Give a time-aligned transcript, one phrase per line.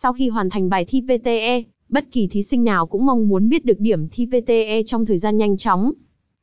[0.00, 3.48] Sau khi hoàn thành bài thi PTE, bất kỳ thí sinh nào cũng mong muốn
[3.48, 5.92] biết được điểm thi PTE trong thời gian nhanh chóng.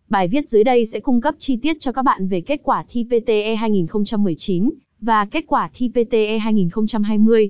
[0.09, 2.85] Bài viết dưới đây sẽ cung cấp chi tiết cho các bạn về kết quả
[2.89, 4.69] thi PTE 2019
[5.01, 7.49] và kết quả thi PTE 2020.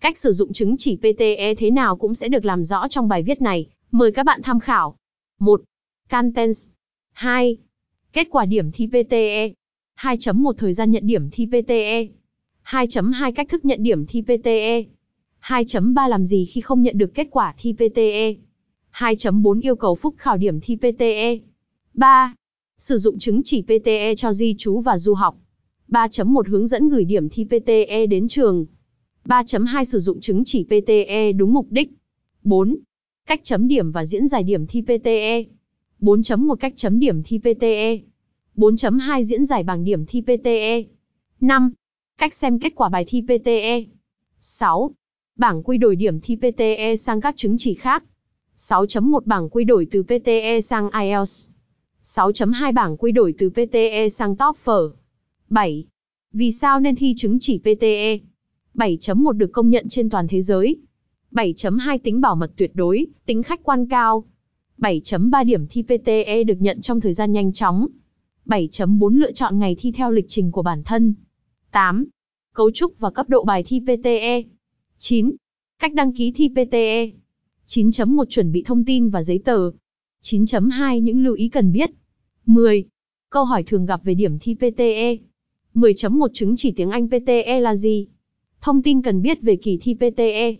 [0.00, 3.22] Cách sử dụng chứng chỉ PTE thế nào cũng sẽ được làm rõ trong bài
[3.22, 4.96] viết này, mời các bạn tham khảo.
[5.38, 5.62] 1.
[6.10, 6.68] Contents
[7.12, 7.56] 2.
[8.12, 9.52] Kết quả điểm thi PTE
[10.00, 12.06] 2.1 Thời gian nhận điểm thi PTE
[12.64, 14.84] 2.2 Cách thức nhận điểm thi PTE
[15.42, 18.34] 2.3 Làm gì khi không nhận được kết quả thi PTE
[18.92, 21.38] 2.4 Yêu cầu phúc khảo điểm thi PTE
[21.94, 22.34] 3.
[22.78, 25.36] Sử dụng chứng chỉ PTE cho di trú và du học
[25.88, 28.66] 3.1 Hướng dẫn gửi điểm thi PTE đến trường
[29.24, 31.90] 3.2 Sử dụng chứng chỉ PTE đúng mục đích
[32.42, 32.76] 4.
[33.26, 35.44] Cách chấm điểm và diễn giải điểm thi PTE
[36.00, 37.98] 4.1 Cách chấm điểm thi PTE
[38.56, 40.82] 4.2 Diễn giải bảng điểm thi PTE
[41.40, 41.72] 5.
[42.18, 43.84] Cách xem kết quả bài thi PTE
[44.40, 44.90] 6.
[45.40, 48.04] Bảng quy đổi điểm thi PTE sang các chứng chỉ khác
[48.56, 51.48] 6.1 Bảng quy đổi từ PTE sang IELTS
[52.04, 54.90] 6.2 Bảng quy đổi từ PTE sang TOEFL
[55.50, 55.84] 7.
[56.32, 58.18] Vì sao nên thi chứng chỉ PTE?
[58.74, 60.76] 7.1 được công nhận trên toàn thế giới.
[61.32, 64.24] 7.2 tính bảo mật tuyệt đối, tính khách quan cao.
[64.78, 67.86] 7.3 điểm thi PTE được nhận trong thời gian nhanh chóng.
[68.46, 71.14] 7.4 lựa chọn ngày thi theo lịch trình của bản thân.
[71.70, 72.04] 8.
[72.54, 74.42] Cấu trúc và cấp độ bài thi PTE.
[75.02, 75.30] 9.
[75.80, 77.10] Cách đăng ký thi PTE.
[77.66, 79.70] 9.1 Chuẩn bị thông tin và giấy tờ.
[80.22, 81.90] 9.2 Những lưu ý cần biết.
[82.46, 82.84] 10.
[83.30, 85.16] Câu hỏi thường gặp về điểm thi PTE.
[85.74, 88.06] 10.1 Chứng chỉ tiếng Anh PTE là gì?
[88.60, 90.56] Thông tin cần biết về kỳ thi PTE.